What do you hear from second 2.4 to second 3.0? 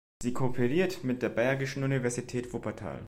Wuppertal.